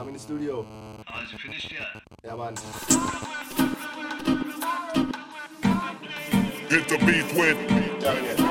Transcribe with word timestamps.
I'm 0.00 0.08
in 0.08 0.14
the 0.14 0.18
studio. 0.18 0.64
Oh, 1.12 1.22
is 1.22 1.30
it 1.34 1.40
finished 1.40 1.70
yet? 1.70 1.82
Yeah. 2.24 2.30
Hit 6.70 6.88
the 6.88 6.96
beat 7.04 7.36
with. 7.36 8.49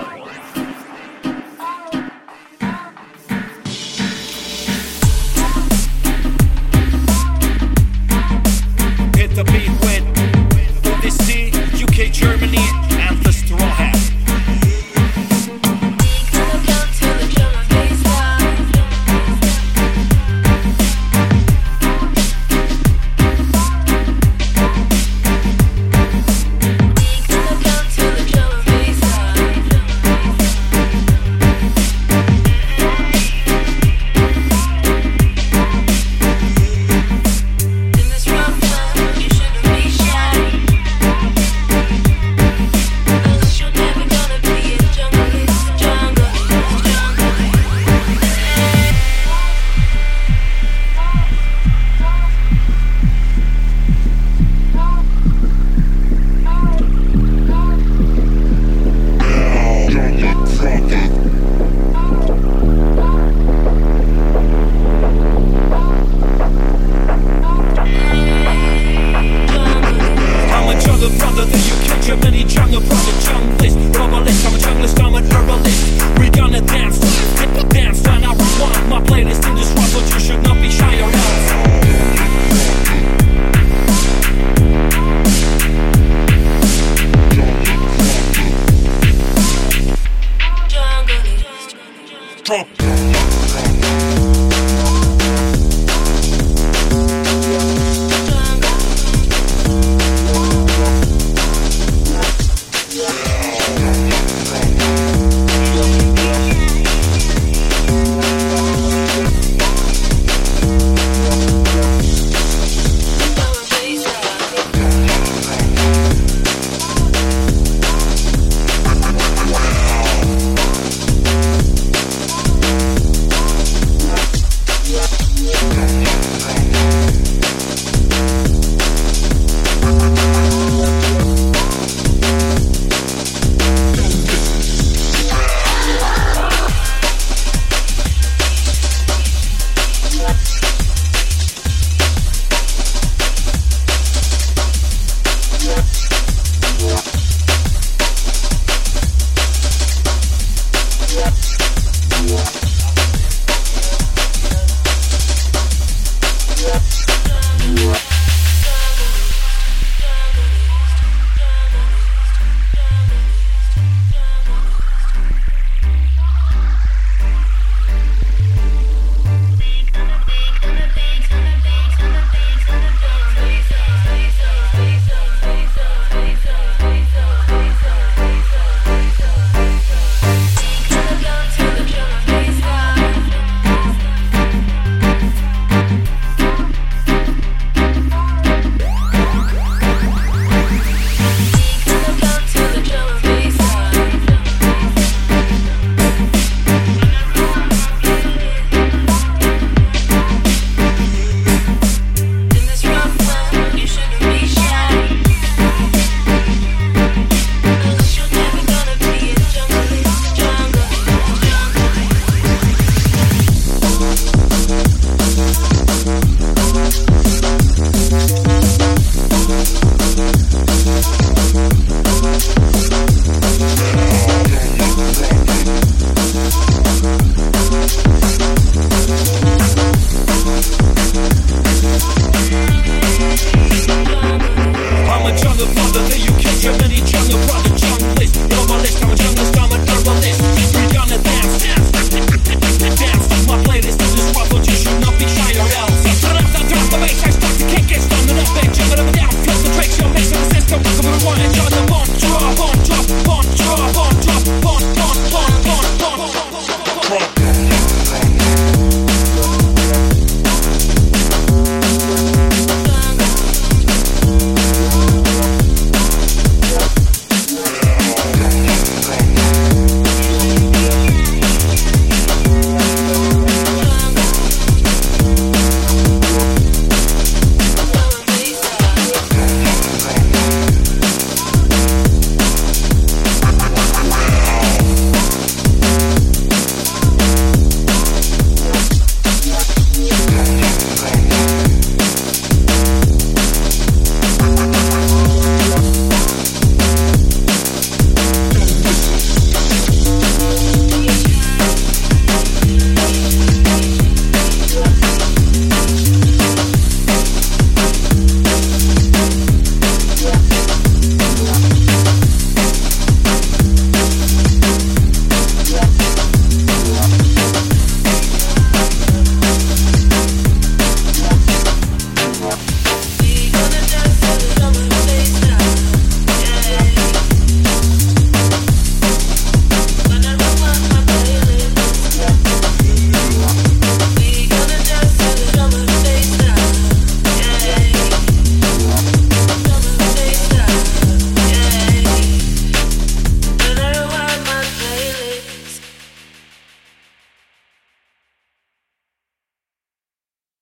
The 235.79 236.07
day 236.09 236.19
you 236.19 236.33
kissed 236.37 236.81
me. 236.81 236.88